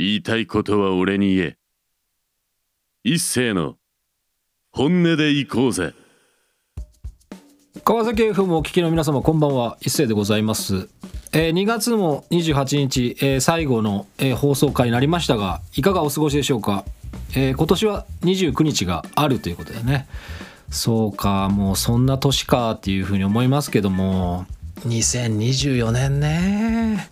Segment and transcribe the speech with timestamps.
[0.00, 1.56] 言いたいことは俺に言え。
[3.02, 3.74] 一斉の
[4.70, 5.92] 本音で行こうぜ。
[7.82, 9.76] 川崎 FM をお聞きの皆様こんばんは。
[9.80, 10.88] 一斉でございます、
[11.32, 16.84] えー2月も28日、えー最後の、えー放送回になりましたがいかがお過ごしでしょうか、
[17.34, 20.06] えー今年は29日があるということでね。
[20.70, 24.46] そうかもうそんな年かっていうふうに思いますけども。
[24.86, 27.10] 2024年ね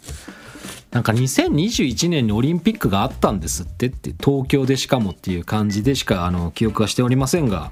[0.97, 7.70] なんか2021年にオリンピックがあったんですってって東京でしかもっていう感じでしかあの記憶はしておりませんが。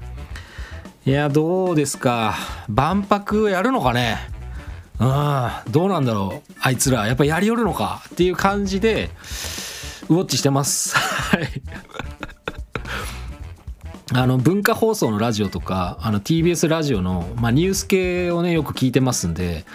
[1.07, 2.35] いやどうですか？
[2.69, 4.19] 万博やるのかね？
[4.99, 6.53] うんどうなんだろう？
[6.61, 8.03] あいつらやっぱやりよるのか？
[8.09, 9.09] っていう感じで
[10.07, 10.93] ウォッチしてます。
[10.95, 11.47] はい。
[14.13, 19.65] あの文化放送のラジオとかあの TBS ラジオの、まあ、ニュース系をねよく聞いてますんで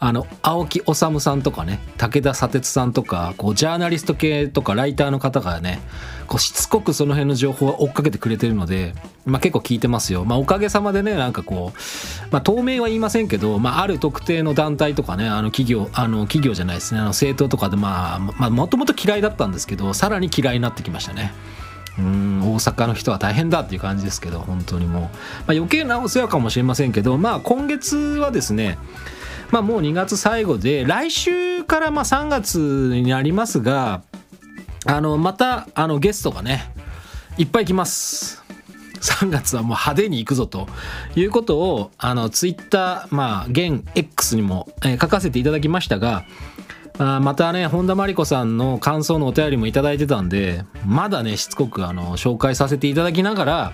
[0.00, 5.80] あの青木治さんとかね武田砂鉄さんとかこうジャーナリスト系とかライターの方がね
[6.28, 17.00] こうしつこくその辺の情報を追っかけてくれてるので、まあ、結構聞いてますよ、まあ、おかげさまでねなんかこう、まあ、透明は言いませんけど、まあ、ある特定の団体とかねあの企業あの企業じゃないですね。
[17.00, 21.32] あの政党とかでまあもともと嫌いだったんですけどさらに嫌いになってきましたね。
[21.98, 25.10] うん大阪の人は大変だっていう感じですけど本当にもう、まあ、
[25.52, 28.78] 余計なお世話かもしれませんけどまあ今月はですね
[29.50, 34.02] まあもう2月最後で来週からま3月になりますが
[34.86, 36.72] あのまたあのゲストがね
[37.36, 38.42] いっぱい来ます。
[39.00, 40.66] 3月はもう派手に行くぞと。
[41.14, 46.24] いうことをあのツイッターまあ現 X にも、えー書かせていただきましたが
[46.98, 53.72] あまたね本田真理子さんの感想のお便りもいただいてたんでまだねしつこくあの紹介させていただきながら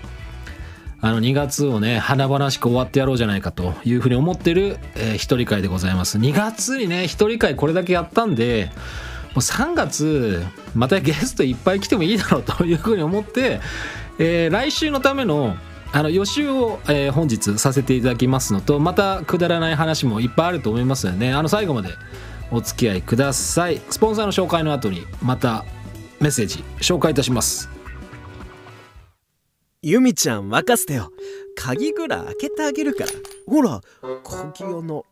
[1.05, 6.17] あの2月をね華々しく終わってやろうじゃないかというふうに思ってる、えー一人会でございます。
[6.17, 13.59] 2月にね一人会これだけやったんでもう3月またゲストいっぱい来てもいいだろうというふうに思って、
[14.17, 15.55] えー来週のための
[15.93, 21.33] あの予習を、えー本日させていただきますのとまたくだらない話もいっぱいあると思いますのでね。
[21.35, 21.89] あの最後まで
[22.49, 23.79] お付き合いください。
[23.91, 25.65] スポンサーの紹介の後にまた
[26.19, 27.74] メッセージ紹介いたします。
[29.87, 31.11] ユミちゃん任せてよ。
[31.55, 33.11] 鍵ぐらい開けてあげるから。
[33.45, 33.79] ほら
[34.23, 35.03] 鍵穴潰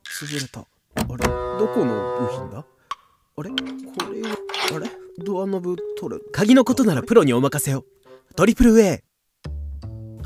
[0.41, 2.65] れたあれどこの部品だ？
[3.37, 3.55] あれこ
[4.11, 4.35] れは
[4.75, 4.89] あれ？
[5.23, 6.23] ドアノブ取る。
[6.31, 7.85] 鍵のことならプロにお任せを
[8.35, 9.03] トリプル A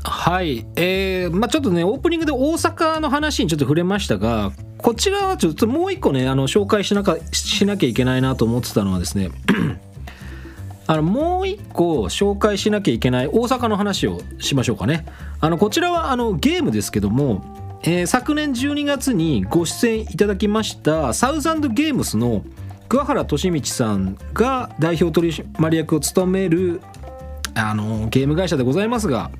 [0.02, 9.30] はい、えーまあ、ちょっとねオープニングで大阪の話にちょっと触れましたがこちらはちょっともう一個ねあの紹介しなかしなきゃいけないなと思ってたのはですね
[10.90, 15.04] あのもう一個紹介しなきゃいけない大阪の話をしましょうかね。
[15.38, 17.44] あのこちらはあのゲームですけども、
[17.82, 22.42] えー昨年12月にご出演いただきましたサウザンドゲームスの
[22.88, 26.80] 桑原俊道さんが代表取締役を務める
[27.54, 29.30] あのゲーム会社でございますが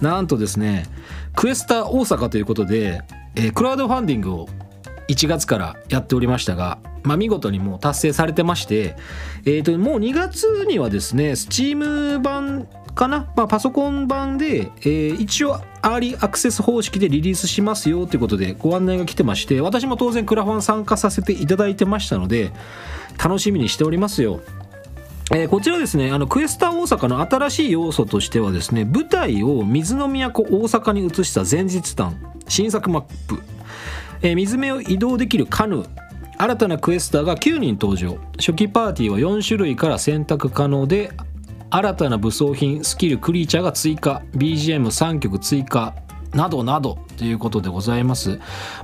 [0.00, 0.86] なんとですね
[1.34, 3.02] クエスタ大阪ということで、
[3.34, 4.48] えークラウドファンディングを
[5.08, 6.78] 1月からやっておりましたが、
[7.08, 8.94] まあ、見事にもう達成されてまして、
[9.46, 22.50] えー、ともう2月にはですね Steam 版かな、まあ、パソコン版で、えー一応アーリーアクセス方式でリリースしますよということでご案内が来てまして私も当然クラファン参加させていただいてましたので
[23.22, 24.40] 楽しみにしておりますよ。
[25.30, 32.16] えーこちらですねあのクエスタ大阪の新しい要素としてはですね舞台を水の都大阪に移した前日談
[32.48, 33.40] 新作マップ、
[34.22, 36.07] えー水辺を移動できるカヌー
[36.40, 41.10] 新たなクエスターが9人登場初期パーティーは4種類から選択可能で
[41.70, 45.94] 新たな武装品スキルクリーチャーが追加 BGM3 曲追加
[46.32, 48.38] などなどということでございます。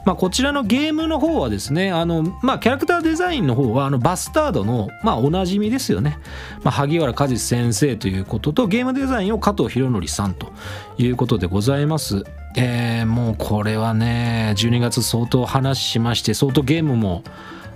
[0.04, 6.18] まあ、こちらのゲームの方はですね、あの、まあ、キャラクターデザインの方は、あの、バスタードの、まあ、おなじみですよね。
[6.62, 10.52] まあ、萩原和志先生ということと、ゲームデザインを加藤博則さんと
[10.98, 12.24] いうことでございます。
[12.56, 17.22] えーもうこれはね、12月相当話しまして、相当ゲームも、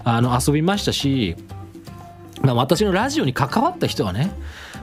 [0.05, 1.37] あの、遊びましたし、
[2.43, 4.31] まあ、私のラジオに関わった人はね、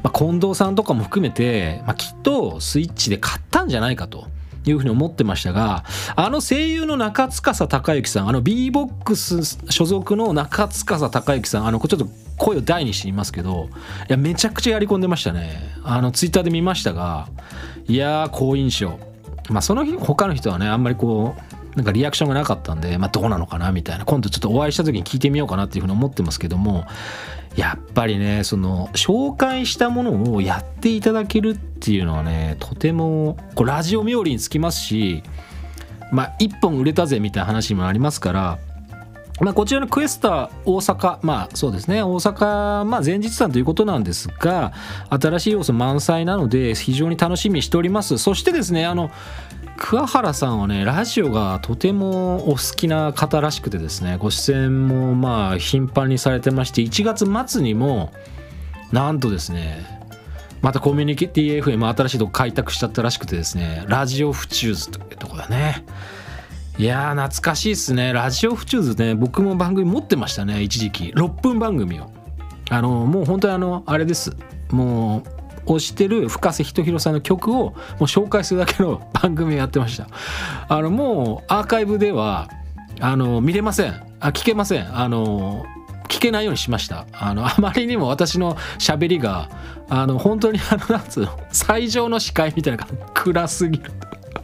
[0.04, 4.28] まあ、近藤さんとかも含めて、まあ、きっとスイッチで買ったんじゃないかと。
[4.68, 5.84] いうふうに思ってましたが
[6.16, 12.08] あの声優の中司孝之さんあの b ボックス所属の中司孝之さんあのちょっと
[12.38, 13.70] 声を大にして言いますけど
[14.09, 17.28] いやめちゃくちゃやり込んでましたねあのツイッターで見ましたが
[17.88, 19.00] いやー好印象
[19.50, 26.86] まあその日他の人はねあんまりこうなんかリアクションがなかったんで、まあ、どうなのかなみたいな今度ちょっとお会いした時に聞いてみようかなっていうふうに思ってますけども
[27.58, 35.24] やっぱりねその紹介したものをやっていただけるっていうのはねとてもこうラジオ冥利につきますし
[36.12, 38.59] まあ1本売れたぜみたいな話もありますから
[39.41, 44.72] まあ、こちらのクエスタ大阪、まあそうですね、大阪、まあ、前日さんということなんですが、
[45.09, 48.17] 新しい要素満載なので、非常に楽しみにしております。
[48.17, 49.11] そしてですね、あの、
[49.78, 58.14] 桑原さんはね、ラジオがとてもお好きな方らしくてですね、ご出演もまあ頻繁にされてまして、1月末にも、
[58.93, 59.85] なんとですね、
[60.61, 65.84] またコミュニティ FM 新しいとこ開拓しちゃったらしくてですね、ラジオフチューズというとこだね。
[66.78, 68.12] いやー懐かしいっすね。
[68.12, 71.14] ラジオフチューズね僕も番組持ってましたね一時期。
[71.16, 72.12] 6分番組を。
[72.70, 74.36] あのもう本当にあのあれです。
[74.72, 75.24] も
[75.66, 80.08] う推してる深瀬仁弘さんの曲をもう紹介するだけの 番組をやってました。
[80.68, 82.50] あのもうアーカイブでは
[83.00, 83.94] あの見れません。
[84.20, 85.00] あ聞けません。
[85.00, 85.64] あの
[86.10, 87.06] 聞けないようにしました。
[87.14, 89.50] あのあまりにも私の喋りが
[89.88, 93.04] あの本当にあのなんつうの最上の司会みたいな感じ。
[93.14, 93.92] 暗すぎる。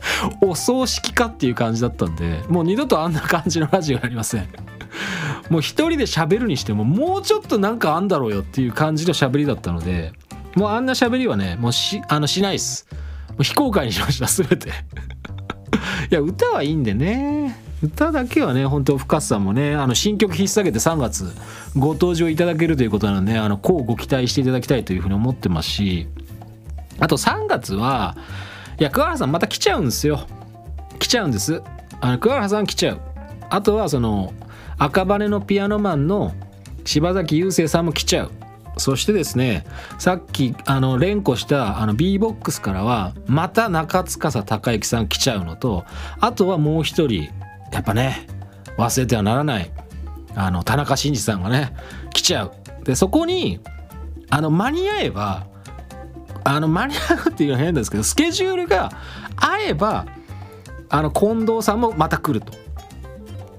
[0.41, 4.47] お葬式かっていう感じだったんでもう二度とあんな感じのラジオやりません。
[5.49, 10.13] もう一人で喋るにしてももうちょっとなんかあんだろうよっていう感じの喋りだったので
[10.55, 12.87] もうあんな喋りはねもうしあのしないっす。
[13.29, 14.69] もう非公開にしました全て。
[14.69, 14.71] い
[16.13, 17.71] や歌はいいんでね。
[17.83, 21.31] 歌だけはね本当深瀬さんもねあの新曲引っ提げて3月
[21.75, 26.07] ご登場いただけるということなのであのこうご期待していただきたいというふうに思ってますし
[26.99, 28.15] あと3月は
[28.81, 30.25] いや桑原さんまた来ちゃうんですよ。
[30.97, 31.61] 来ちゃうんです。
[31.99, 33.01] あの桑原さん来ちゃう。
[33.51, 34.33] あとはその
[34.79, 36.33] 赤羽のピアノマンの
[36.83, 38.31] 柴崎雄生さんも来ちゃう。
[38.77, 39.67] そしてですね
[39.99, 45.85] さっきあの連呼したあの B ボックスからはまた中司孝之さん来ちゃうのと
[46.19, 47.29] あとはもう一人
[47.71, 48.25] やっぱね
[48.79, 49.71] 忘れてはならない
[50.33, 51.75] あの田中真司さんがね
[52.15, 52.53] 来ちゃう。
[52.83, 53.59] でそこに
[54.31, 55.45] あの間に合えば
[56.43, 58.91] あの間に合うっていうのは変ですけどスケジュールが
[59.35, 60.05] 合えば
[60.89, 62.53] あの近藤さんもまた来ると。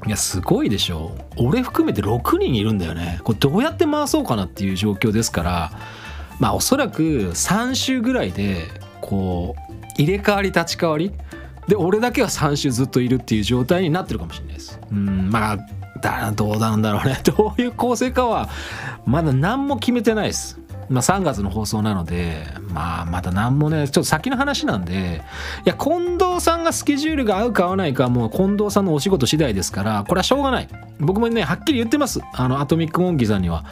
[0.05, 1.17] いやすごいでしょ。
[1.37, 3.21] 俺含めて6人いるんだよね。
[3.23, 5.73] これどうやって回そうかなっていう状況ですから。
[6.41, 8.67] まあおそらく3週ぐらいで
[9.01, 11.13] こう入れ替わり立ち替わり。
[11.69, 14.81] で俺だけは3週ずっといるっていう状態になってるかもしれないです。
[14.91, 15.59] うんまあ
[16.01, 17.21] だどうなんだろうね。
[17.25, 18.49] どういう構成かは
[19.07, 20.59] まだ何も決めてないです。
[20.93, 25.23] まあ、3月の放送なので、まあ、まだ何もね、ちょっと先の話なんで、
[25.65, 30.69] いや、近藤さんがスケジュールが合うか合わないかはもう近藤さんのお仕事次第ですから、これはしょうがない。
[31.01, 32.21] 僕もね、はっきり言ってます。
[32.35, 33.65] あの、アトミックモンキーさんには。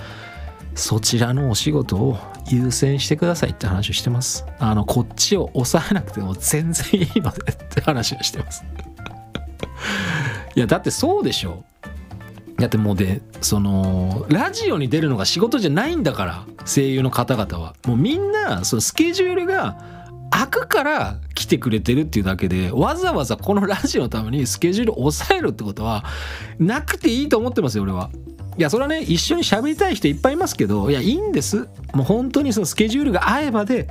[0.74, 2.16] そちらのお仕事を
[2.48, 4.46] 優先してくださいって話をしてます。
[4.58, 8.64] あの、こっちを抑えなくても全然いいのでって話をしてます。
[10.54, 11.64] いや、だってそうでしょ。
[12.60, 17.74] だってもうでそのラジオに出るのが仕事じゃないんだから声優の方々は。
[17.86, 19.78] もうみんなそのスケジュールが
[20.30, 26.04] 開くから来てくれてるっていうだけでわざわざこのラジオのためにスケジュールを抑えるってことは
[26.58, 28.10] なくていいと思ってますよ俺は。
[28.58, 31.68] いやそれはね一緒に喋りたい人いっぱいいますけどいやいいんです。
[31.94, 33.88] もう本当にそのスケジュールが合えばで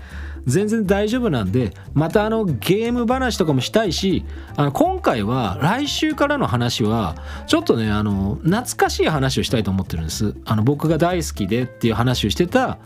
[0.50, 4.26] 全然大丈夫なんでまたあのゲーム話とかもしたいし
[4.56, 7.16] あの今回は来週からの話は
[7.48, 10.36] ちょっとねあの懐かしい話をしたいと思ってるんです。
[10.46, 12.78] あの僕が大好きでっていう話をしてた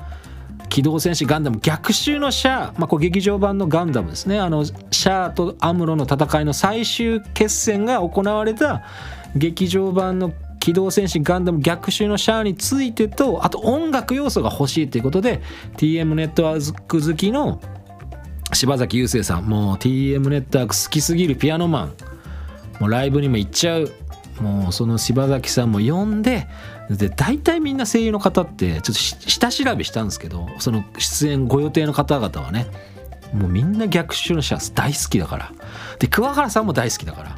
[0.69, 4.39] 機動戦士ガンダム逆襲のシャア、まあ、これ劇場版のガンダムですね。
[4.39, 8.83] あのシャアとアムロの戦いの最終決戦が行われた
[9.35, 10.33] 劇場版の
[10.63, 15.41] 機動戦士ガンダム逆襲のシャアについてとあと音楽要素が欲しいということで
[15.75, 17.59] TM ネットワーク好きの
[18.53, 21.93] 柴崎雄生さんもう TM ネットワーク好きすぎるピアノマン
[22.79, 23.91] もうライブにも行っちゃう
[24.39, 26.47] もうその柴崎さんも呼んで
[26.89, 32.67] で大体みんな声優の方ってちょっと下調べしたんですけどその出演ご予定の方々はね
[33.33, 35.51] もうみんな逆襲のシャア大好きだから
[35.99, 37.33] で桑原さんも大好きだからい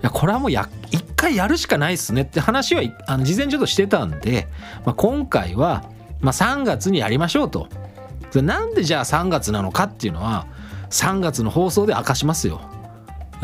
[0.00, 4.48] やこれはもうや一回やるしかないっすねって話はあの事前ちょっとしてたんで、
[4.84, 5.84] まあ、今回は、
[6.20, 7.68] まあ、3月にやりましょうと。
[8.34, 10.46] なんでじゃあ3月なのかっていうのは
[10.88, 12.62] 3月の放送で明かしますよ。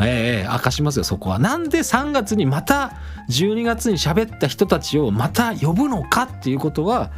[0.01, 1.39] ええ明かしますよそこは。
[1.39, 2.93] なんで3月にまた
[3.29, 7.11] 12月に喋った人たちをまた呼ぶのかっていうことは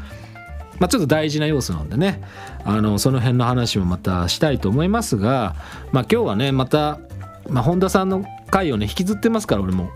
[0.79, 2.21] まあ、ちょっと大事な要素なんでね。
[2.65, 5.55] あのその辺の話もまたしたいと思いますが、
[5.91, 6.99] まあ、今日はねまた、
[7.47, 9.91] まあ、本田さんの回をね引きずってますから俺も。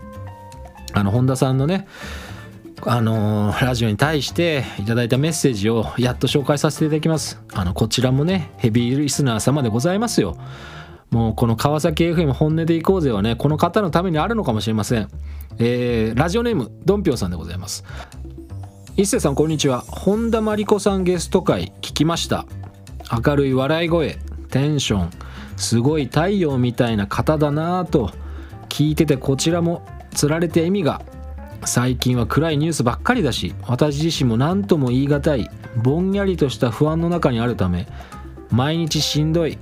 [0.96, 1.86] あの本田さんのね
[2.86, 7.38] あのーラジオに対していただいたメッセージをやっと紹介させていただきます。
[7.52, 10.38] あのこちらもねヘビーリスナー様でございますよ。
[11.10, 15.08] もうこの川崎 FM 本音でいこうぜはねこの方のためにあるのかもしれません。
[15.58, 17.84] えーラジオネームドンピョウさんでございます。
[18.96, 19.80] 一星さんこんにちは。
[19.80, 22.46] 本田真理子さんゲスト会聞きました。
[23.22, 25.10] 明るい笑い声テンション
[25.58, 28.12] すごい太陽みたいな方だなぁと
[28.70, 29.82] 聞いててこちらも
[30.16, 31.02] つられて意味が
[31.64, 37.86] 最近は暗いニュースばっかりだし私自身も何とも言い難いぼんやりとした不安の中にあるため
[38.50, 39.58] 毎日しんどい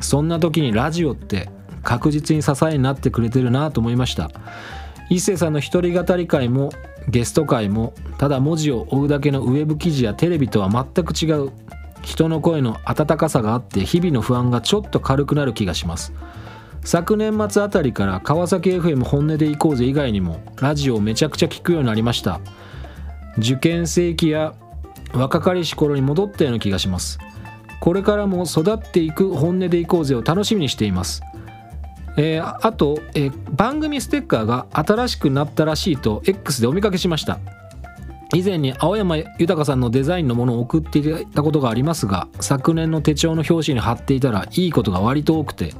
[0.00, 1.48] そんな時にラジオって
[1.82, 4.30] 確実に支えになってくれてるなと思いました。
[5.08, 6.70] 一星さんの一人語り会も
[7.08, 11.52] ゲスト会もただ文字を追うだけのウェブ記事やテレビとは全く違う。
[12.02, 16.12] 人の声の温かさがあって日々の不安がちょっと軽くなる気がします。
[16.82, 22.40] 昨年末あたりから川崎 FM 本音で行こうぜ以外にもラジオをめちゃくちゃ聞くようになりました。
[23.38, 24.54] 受験生期や
[25.12, 27.18] 若かりし頃に戻ったような気がします。
[27.80, 31.22] これからも育っていく本音で行こうぜを楽しみにしています。
[32.16, 37.38] えーあと、えー番組ステッカーが新しくなったらしいと X でお見かけしました。
[38.32, 45.74] 以前に青山豊さんのデザインのものを送っていただいたことがありますが昨年の手帳の表紙に貼っていたらいいことが割と多くて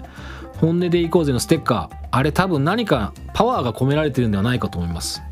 [0.60, 1.96] 本音でいこうぜのステッカー。
[2.10, 5.22] あれ多分何かパワーが込められてるんではないかと思います、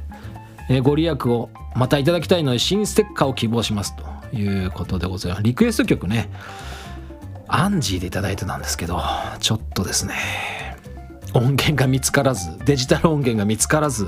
[0.69, 3.95] えーご利益をまたいただきたいので新ステッカーを希望します。
[3.97, 5.43] ということでございます。
[5.43, 6.31] リクエスト曲ね。
[7.47, 9.01] アンジーでいただいてたんですけど
[9.41, 10.15] ちょっとですね。
[11.35, 14.07] 音源が見つからずデジタル音源が見つからず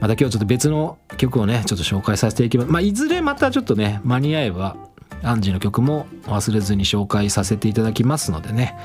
[0.00, 2.70] また今日ちょっと別の曲をねちょっと紹介させていきます。
[2.70, 4.76] まあいずれまたちょっとね間に合えば
[5.22, 8.76] アンジーの曲も忘れずに紹介させていただきますのでね。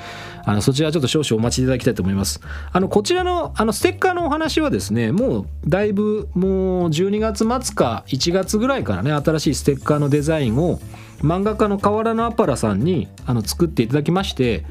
[0.48, 2.40] あのそちらちょっと少々お待ちいただきたいと思います。
[2.72, 10.80] あのこちらのあのステッカーのお話はですねもうだいぶもう12月末か1月ぐらいからね新しいステッカーのデザインを
[11.20, 14.66] 漫画家の河原のアパラさんにあの作っていただきまして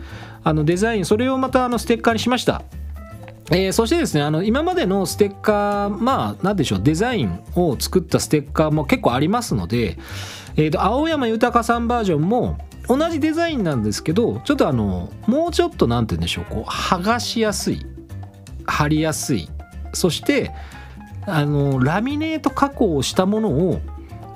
[0.45, 2.63] あのデザインそれをまたあのステッカーにしました。
[3.51, 9.99] えーそしてですねあの今までのステッカーまあ何でしょうデザインを作ったステッカーも結構ありますので、
[10.57, 12.59] えーと青山豊さんバージョンも
[12.89, 17.87] 同じデザインなんですけどちょっとあのもうちょっと何て言うんでしょうこう剥がしやすい
[18.67, 19.49] 貼りやすい
[19.93, 20.53] そして
[21.27, 23.81] あのラミネート加工をしたものを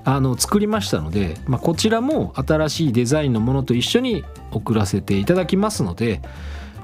[0.04, 6.22] あの作りましたので、まあ、こちらも新しいデザインのものと一緒に送らせていただきますので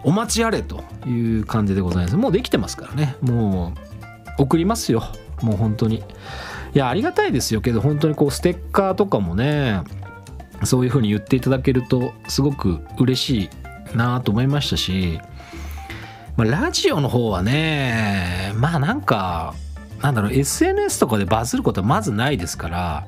[0.04, 2.16] お待ちあれという感じでございます。
[2.16, 3.16] もうできてますからね。
[3.20, 3.72] も
[4.38, 5.02] う送りますよ。
[5.42, 6.02] もう本当に。
[6.74, 9.80] いやありがたいですよけど本当にこうステッカーとかもね
[10.64, 13.50] そういう風に言っていただけるとすごく嬉し
[13.92, 15.20] いなと思いましたし、
[16.36, 19.54] まあ、ラジオの方はねまあなんか
[20.02, 23.06] なんだろう SNS とかでバズることはまずないですから、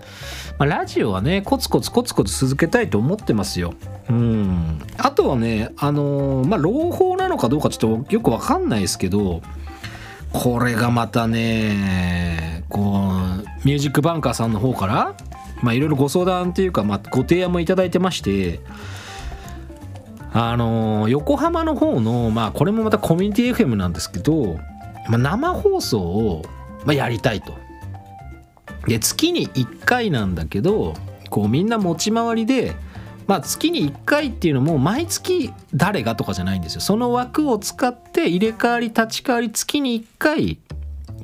[0.59, 3.75] まあ、ラジオはねコツコツコツコツ続けたいと思ってますよ。
[4.09, 9.43] うんあとはねあのーまあ朗報なのかどうかちょっとよくわかんないですけど
[10.33, 15.17] これがまたねこうミュージックバンカーさんの方から
[15.63, 18.61] まあいろいろご相談っていうか、まあ、ご提案もいただいてまして
[20.33, 24.55] あのー横浜の方のまあこれもまたコミュニティ FM なんですけど、
[25.09, 26.45] まあ、生放送を、
[26.85, 27.55] まあ、やりたいと。
[28.87, 30.95] で月に1回なんだけど
[31.29, 32.77] こうみんな持ち回りで
[33.27, 36.81] まあ月に1回っていうのも毎月誰がとかじゃないんですよ。
[36.81, 40.59] その枠を使って入れ替わり立ち替わり月に1回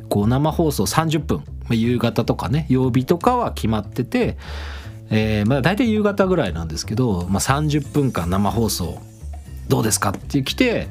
[0.08, 1.44] こう生放送30分。
[1.70, 4.36] 夕方とかね曜日とかは決まってて、
[5.10, 9.00] えーまあ大体夕方ぐらいなんですけど、まあ、30分間生放送
[9.68, 10.88] どうですかって来て、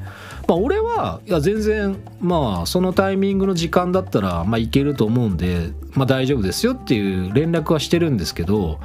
[0.48, 8.80] まあ、俺はいや全然まあそのタイミングの時間だったらまあいけると思うんで、まあ、大丈夫ですよっていう連絡はしてるんですけど、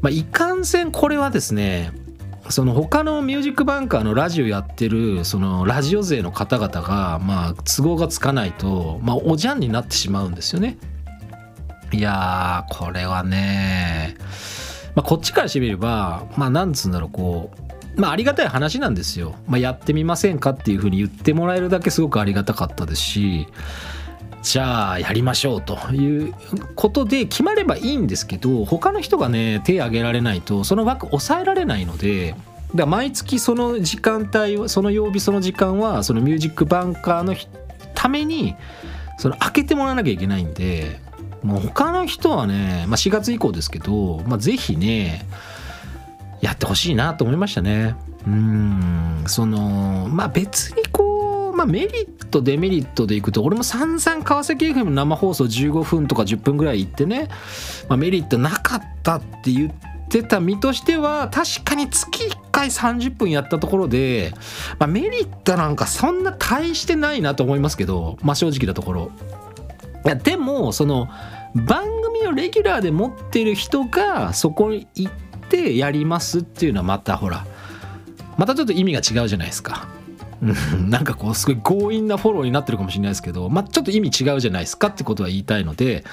[0.00, 1.92] まあ、いかんせんこれはですね
[2.50, 10.78] その他のミュージックバンカーのラジオやってるそのラジオ勢の方々がまあ都合がつかないと、まあ、おじゃんになってしまうんですよね。
[11.92, 14.16] いやーこれはね、
[14.94, 17.50] まあ、こっちからしてみればまあなんつうんだろうこ
[17.96, 19.34] うまあありがたい話なんですよ。
[19.46, 23.48] まあ、やってみませんかっていうふうに言ってもらえるだけすごくありがたかったですし
[24.42, 26.34] じゃあやりましょうという
[26.74, 32.34] ことで決まればいいんですけど他の人がね手挙げられないとその枠抑えられないので。
[32.74, 37.34] だ毎月その時間帯その曜日その時間はそのミュージックバンカーの
[37.94, 38.56] ために
[39.16, 41.00] その開けてもらわなきゃいけないんで
[41.42, 45.26] もう他の人はね、まあ、4月以降ですけど、まあ、ぜひね
[46.40, 47.96] やってほしいなと思いましたね。
[48.26, 51.07] うんそのまあ別にこう、
[51.68, 57.28] メリットデメリットでいくと俺も散々川崎 FM の生放送15分とか10分ぐらい行ってね、
[57.88, 64.32] まあ、メリットなかったって言ってた身としては確かに月1回30分やったところで、
[64.78, 69.12] まあ、メリットなんかそんな大してないなと思いますけど、まあ、正直なところ。
[70.06, 71.08] いやでもその
[71.54, 75.12] 番組をレギュラーで持ってる人がそこに行っ
[75.50, 77.46] てやりますっていうのはまたほら
[78.38, 79.97] またちょっと意味が違うじゃないですか。
[80.42, 80.90] うん。
[80.90, 86.04] なんかこうすごい強引なフォローになってるかもしれないですけど、まあ、ちょっと意味違うじゃないですかってことは言いたいので、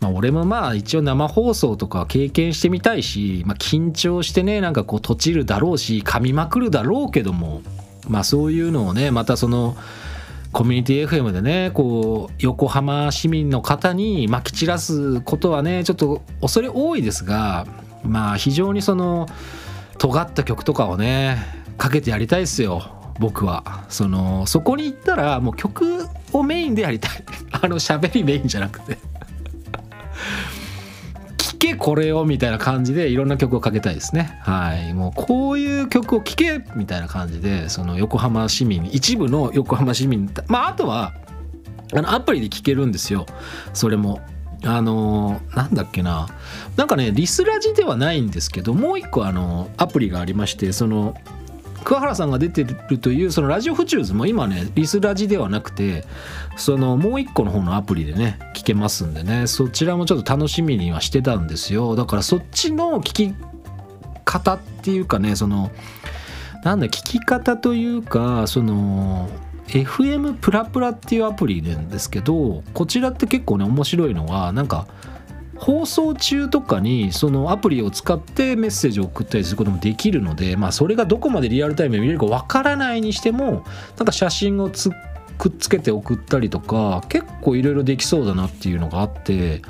[0.00, 7.62] まあ、俺もまあ一応生放送とか経験してみたいし、まあ、緊張してねなんかこう閉じるだろうし噛みまくるだろうけども
[8.08, 9.76] まあそういうのをねまたその
[10.52, 17.66] コミュニティ FM でねこう横浜市民の方にまき散らすことはねちょっと恐れ多いですが
[18.02, 19.26] まあ非常にその
[19.98, 21.38] 尖った曲とかをね
[21.76, 22.97] かけてやりたいですよ。
[23.18, 23.84] 僕は。
[23.88, 27.24] そのそこに行ったらもう曲をメインでやりたい。
[27.52, 28.98] あの喋りメインじゃなくて。
[31.36, 34.38] 聴けこれをみたいな感じでいろんな曲をかけたいですね。
[34.42, 34.94] はい。
[34.94, 40.30] もうこういう曲を聴けみたいな感じでその横浜市民一部の横浜市民。
[40.46, 41.14] まああとは
[41.94, 43.26] あのアプリで聴けるんですよ。
[43.74, 44.20] それも。
[44.64, 46.28] あのなんだっけな。
[46.76, 51.14] なんかねリスラジではないんですけどもう一個あのアプリがありましてその
[51.88, 56.04] 桑原さんが出てるというそのラジオフチューズも今ねリスラジではなくて
[56.58, 61.96] そのもう一個の方のアプリでね聞けますんでねそちらもちょっと楽しみにはしてたんですよ。
[61.96, 63.34] だからそっちの聞き
[64.26, 65.70] 方っていうかねその
[66.62, 69.30] なんだ聞き方というかその
[69.68, 74.86] FM プラプラっていうアプリなんですけどこちらって結構ね面白いのはなんか
[75.58, 83.64] 放送中とかにそのアプリを使ってメッセージを送ったりすることもできるのでまあそれがどこまでリアルタイムで見れるかわからないにしても
[83.96, 84.90] なんか写真をつ
[85.38, 89.62] くっつけて送ったりとか結構いろいろできそうだなっていうのがあって、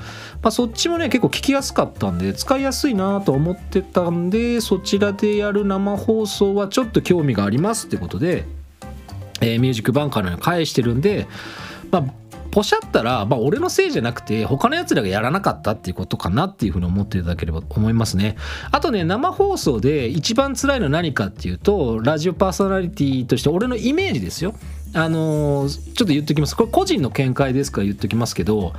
[0.43, 8.45] まあ、そっちもね結構聞きやすかったんで使いやすいなと思ってたんでそちらでやる生放送はちょっと興味がありますってことで、
[9.41, 11.27] えーミュージックバンカーのように返してるんで
[11.91, 12.28] まあ
[12.59, 18.35] ポシャったら、まあ、俺のせいじゃなくて他のやつらがやらなかったっていうことかなっていうふうに思っていただければと思いますね。
[18.73, 24.55] あとね生放送で一番辛いのは何かっていうとラジオパーソナリティとして俺のイメージですよ。
[24.93, 26.57] あのーちょっと言っときます。
[26.57, 28.73] これ個人の見解ですから言っときますけど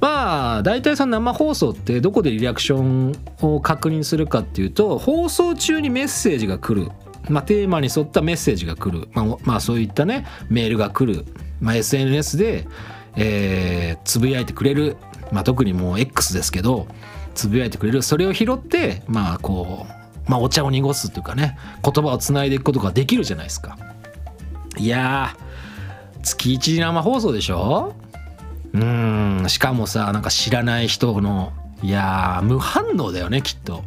[0.00, 3.12] まあ大体その生放送ってどこでリアクション
[3.42, 6.90] を確認するかっていうと放送中にメッセージが来る。
[7.28, 11.26] まあ、テーマに沿ったメッセージが来る、まあ、まあそういったねメールが来る、
[11.60, 12.68] まあ、SNS で、
[13.16, 14.96] えーつぶやいてくれる、
[15.32, 16.86] まあ、特にもう X ですけど
[17.34, 19.86] つぶやいてくれるそれを拾ってまあこ
[20.26, 23.78] う、まあ、お茶を濁すというかね言葉をつないでいくことができるじゃないですか。
[24.78, 27.94] いやー月1生放送でしょ？
[28.74, 31.52] うんしかもさなんか知らない人の
[31.82, 33.82] いや無反応だよねきっと。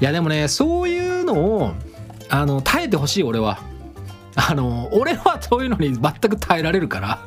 [0.00, 1.72] いやでもねそういうのを
[2.28, 3.60] あの耐えてほしい俺は。
[4.36, 7.18] あの俺はそういうのに全く耐えられるから。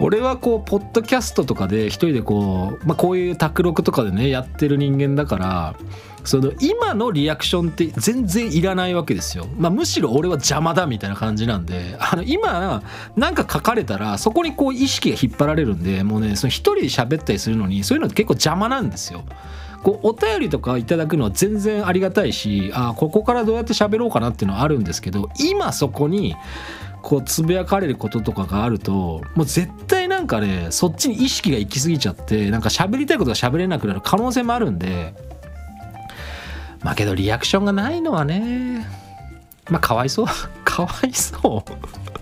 [0.00, 5.76] 俺はこうポッドキャストとかで一人でこう、まあ、こういう卓録とかでねやってる人間だから
[6.24, 12.82] その今のリアクションって全然いらないわけですよ、まあ、むしろ俺は邪魔だみたいな感じなんであの今
[13.16, 19.24] なんか書かれたらそこにこう意識が引っ張られるんでもうねその一人で喋ったりするのにそういうのって結構邪魔なんですよ。
[19.82, 26.36] こうお便りとかいただくのは全然ありがたいしあここからどうやって喋ろうかなっていうのはあるんですけど今そこに
[27.02, 35.14] こうつぶやかれることとかがあるともう絶対なんかねそっちに意識が行き過ぎちゃってなんか喋りたいことが喋れなくなる可能性もあるんで
[36.82, 38.86] まあけどリアクションがないのはね
[39.68, 40.26] まあかわいそう
[40.64, 42.20] かわいそう。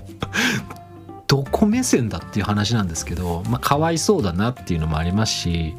[1.29, 5.75] どこ目線だっていう話なんですけど、まあ、かわいそうだなっていうのもありますし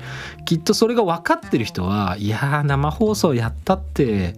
[0.45, 4.35] きっとそれが分かってる人はいやー生放送やったって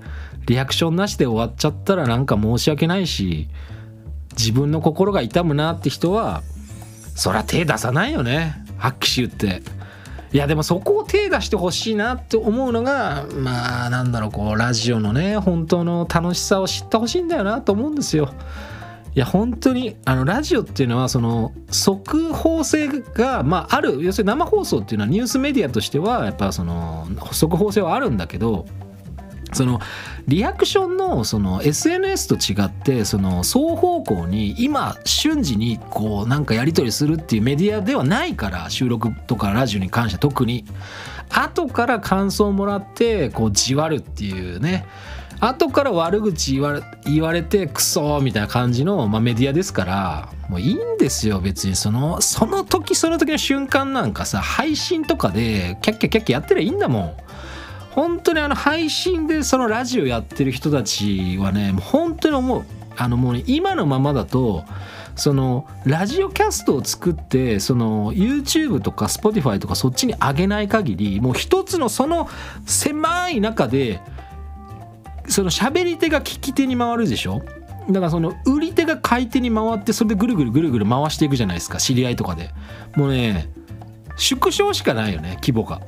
[0.48, 3.50] リアクションなしで終わっちゃったらなんか申し訳ないし
[4.38, 6.44] 自分の心が痛むなって人は
[7.16, 8.56] そりゃ手出さないよね。
[8.78, 9.62] 発揮し言って。
[10.34, 18.34] いやでもそこを手出してほしいなって思うのがまあなんだろうこうラジオのね本当の楽しさを知ってほしいんだよなと思うんですよ。
[19.14, 24.02] いや本当にあのラジオっていうのはその速報性が、まあ、ある。
[24.02, 28.66] 要するに生放送っていうのはニュースメディアとしてはやっぱその速報性はあるんだけど
[29.54, 29.80] その
[30.28, 40.66] リアクションのその SNS と違ってその双方向に今瞬時にこうなんかやり取りするっていうメディアではないから収録とかラジオに関しては特に。
[41.34, 44.86] 後から感想をもらってこうじわるっていうね。
[45.40, 51.76] 後から悪口言われ言われてクソみたいな感じの、まあ、メディアですからもういいんですよ別に。
[51.76, 57.14] そのその時その時の瞬間なんかさ配信とかでキャッキャキャッキャやってりゃいいんだもん。
[57.92, 62.66] 本当にあの配信でそのラジオやってる人たちはねもう本当に思う
[62.98, 64.64] あのもうね今のままだと
[65.16, 72.30] そのラジオキャストを作ってその YouTube とか Spotify とかそっちに上げない限りもう一つのその
[72.66, 74.00] 狭い中で
[75.28, 77.42] その喋り手が聞き手に回るでしょ？
[77.90, 82.52] だからその売り手が買い手に回ってそれでぐるぐるぐるぐる回していくじゃないですか知り合いとかで。
[82.96, 83.50] もうね
[84.18, 85.82] 縮小しかないよね規模が。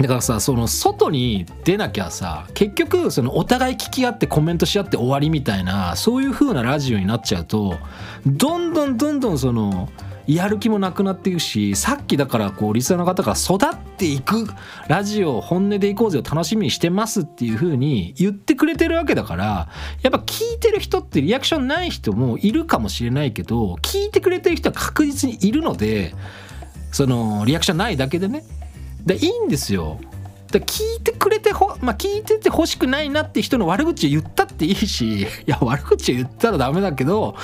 [0.00, 7.78] だからさその外に出なきゃさ結局そのお互い聞き合ってコメントし合って終わりみたいなそういう風なラジオになっちゃうと
[8.26, 9.88] どんどんどんどんその
[10.28, 14.46] やる気もなくなっていくしさっきだからこうリスナーの方が育っていく
[14.86, 19.68] ラジオ本音でいこうぜを楽しみにしてますっていう風に言ってくれてるわけだから
[20.02, 26.14] やっぱ聞いてる人ってリアクションない人もいるかもしれないけど聞いてくれてる人は確実にいるので
[26.92, 28.44] そのリアクションないだけでね
[29.08, 29.98] でいいんですよ。
[30.52, 37.36] で聞いてくれてほ、まあ、聞いてて欲しくないなって人の悪口を言ったっていいし いや悪口を言ったらダメだけど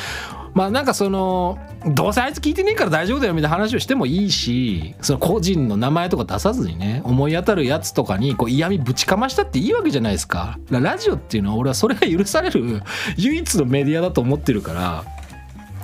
[0.55, 10.59] まあなんかそのどうせあいつ聞いてねえから大丈夫だよみたいな話をしてもいいしその個人の名前とか出さずにね思い当たるやつとかにこう嫌味ぶちかましたっていいわけじゃないですか。
[10.70, 12.83] ラジオっていうのは俺はそれが許される
[13.18, 15.05] 唯一のメディアだと思ってるから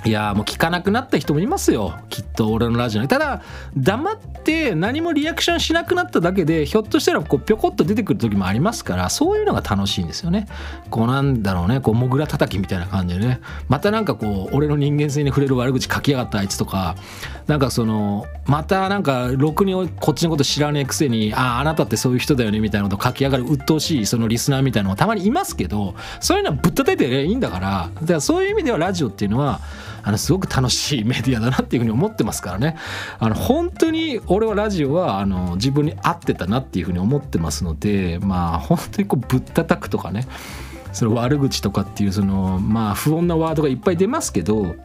[0.03, 1.93] いやもう聞かなくなった人もいますよ。
[2.09, 3.07] きっと俺のラジオに。
[3.07, 3.43] ただ
[3.77, 10.47] 黙って何もリアクションしなくなっただけでひょっとしたらこうぴょこっと出てくる時もありますからそういうのが楽しいんですよね。
[10.89, 13.41] こうなんだろうねこうモグラ叩きみたいな感じでね。
[13.69, 16.95] またなんかこう俺の人間性に触れる悪口書きやがったあいつとか
[17.45, 27.89] なんかそのまたなんかろくにこっちのこと知らねえくせにあああなたってそういう人だよねみたいなこと書き上がる鬱陶しいそのリスナーみたいなのもたまにいますけどそういうのはぶったたいてりゃいいんだから。
[28.01, 29.59] だからそういう意味ではラジオっていうのは
[30.03, 32.75] あのすごく楽しいメディアだなっていうふうに思ってますからね。
[33.19, 40.27] あの本当に俺はラジオはあの自分に合ってたなっていうふうに思ってますのでまあ本当にこうぶったたくとかね
[40.93, 44.75] その悪口とかっていうそのまあ不穏なワードがいっぱい出ますけど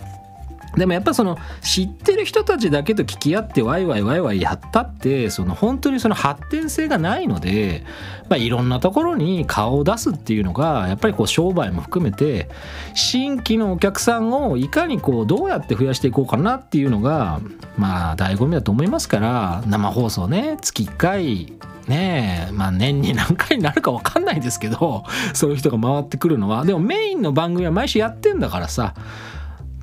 [0.77, 7.85] でもやっぱその知ってる人たちだけと聞き合ってワイワイワイワイやったってその本当にその発展性がないので、
[8.29, 12.51] まあ、いろんなところに顔を出すっていうのがやっぱりこう商売も含めて
[12.95, 17.41] 新規のお客さんをいかにこうどうやって増やしていこうかなっていうのが
[17.79, 21.53] まあ醍醐味だと思いますから生放送ね月1回
[21.89, 26.65] ねえまあ年に何回になるか分かんないですけどそういう人が回ってくるのは。
[26.65, 28.95] でもメインの番組は毎週やってんだからさ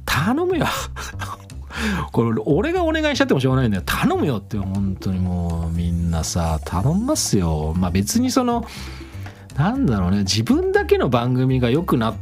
[0.06, 0.66] 頼むよ。
[2.12, 3.84] これ俺がお願いしちゃってもしょうがないんだよ。
[3.86, 7.74] 頼むよって本当にもうみんなさ頼みますよ。
[7.76, 8.66] まあ別にその
[9.58, 10.20] なんだろうね。
[10.20, 12.16] 自分だけの番組が良くな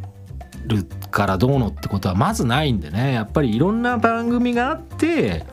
[0.65, 3.13] るからどうのってことはまずないんでね。
[3.13, 5.45] やっぱりいろんな番組があって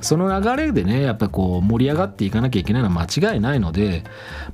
[0.00, 4.02] その流れでねやっぱこう盛り上がっていかなきゃいけないのは間違いないので、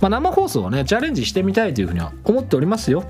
[0.00, 3.04] まあ、生放送はねチャレンジしてみたいというふうには思っておりますよ。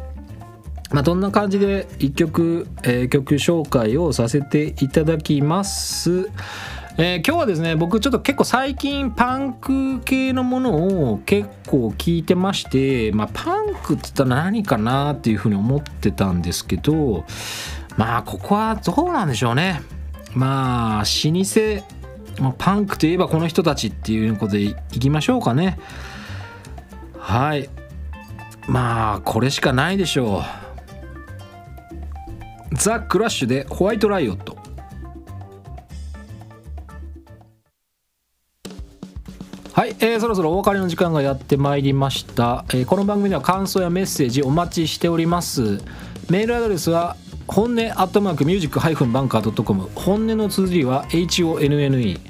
[0.91, 6.31] まあ、どんな感じで1曲、えー、曲紹介をさせていただきます。
[7.01, 17.25] えー今日はですね僕ちょっと結構最近パンク系のものを結構聞いてまして、まあ、パンクって言ったら何かなっていうふうに思ってたんですけど
[17.97, 19.81] まあここはどうなんでしょうね。
[20.35, 21.85] まあ老舗
[22.43, 25.79] まあパンクといえばこの人たちっていうことでいきましょうかね。
[27.17, 27.69] はい。
[28.67, 30.68] まあこれしかないでしょう。
[32.73, 34.57] ザ・クラッシュでホワイトライオット。
[39.73, 45.79] はい、えーそろそろお別れの時間がやってまいりました、えーこの番組では感想やメッセージお待ちしております。
[46.29, 52.21] メールアドレスは本音アットマークミュージックハイフンバンカー .com 本音の綴りは HONNE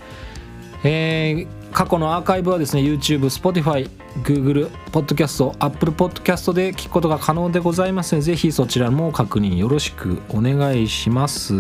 [0.85, 3.89] えー過去のアーカイブはですね YouTube、Spotify、
[4.25, 11.55] Google、Podcast、Apple Podcast で聞くことが可能でございますのでぜひそちらも確認よろしくお願いします。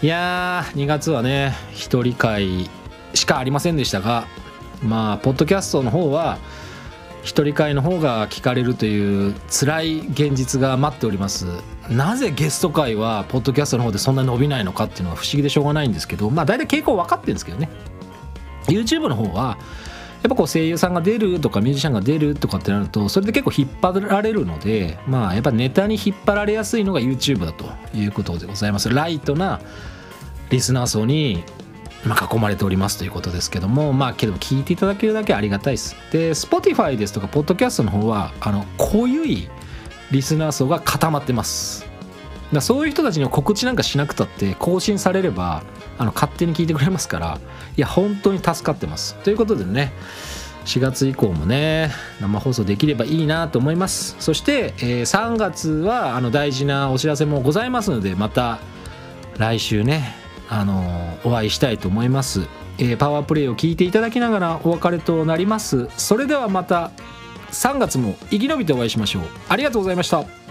[0.00, 2.70] いやー2月はね一人会
[3.12, 4.26] しかありませんでしたが
[4.82, 6.38] まあポッドキャストの方は
[7.22, 11.44] 一人会の方が聞かれるという辛い現実が待っております。
[11.90, 17.68] なぜゲスト会はポッドキャストの方でそんなに伸びないのかっていうのは不思議でしょうがないんですけどまあ大体傾向分かってるんですけどね。
[18.68, 19.58] YouTube の方は
[20.22, 28.88] やっぱこう声優さんが出るとかミュージシャンが出るとかってなるとそれで結構引っ張られるのでまあやっぱネタに引っ張られやすいのが YouTube だということでございます。
[28.88, 29.60] ライトな
[30.50, 31.44] リスナー層に
[32.04, 35.96] まあ囲まれておりますということですけどもまあけど聞いていただけるだけありがたいです。
[36.10, 39.48] で Spotify ですとか Podcast の方はあの濃ゆい
[40.10, 41.86] リスナー層が固まってます。
[42.52, 45.62] だそういう人たちには告知なんかしなくたって更新されれば
[45.98, 47.38] あの勝手に聞いてくれますから
[47.76, 49.14] いや本当に助かってます。
[49.16, 49.92] ということでね
[50.64, 54.16] 4月以降もね生放送できればいいなと思います。
[54.20, 58.58] そして、えー3月はあの大事なお知らせもございますのでまた
[59.38, 60.14] 来週ね
[60.48, 62.46] あのお会いしたいと思います、
[62.78, 65.88] えーパワープレイを聞いていただきながらお別れとなります。
[65.96, 66.90] それではまた
[67.50, 69.22] 3月も生き延びてお会いしましょう。
[69.48, 70.47] ありがとうございました。